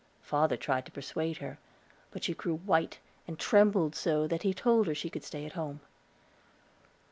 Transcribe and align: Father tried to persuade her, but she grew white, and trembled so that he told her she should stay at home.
Father 0.23 0.57
tried 0.57 0.87
to 0.87 0.91
persuade 0.91 1.37
her, 1.37 1.59
but 2.09 2.23
she 2.23 2.33
grew 2.33 2.55
white, 2.55 2.97
and 3.27 3.37
trembled 3.37 3.93
so 3.93 4.25
that 4.25 4.41
he 4.41 4.51
told 4.51 4.87
her 4.87 4.95
she 4.95 5.11
should 5.11 5.23
stay 5.23 5.45
at 5.45 5.51
home. 5.53 5.79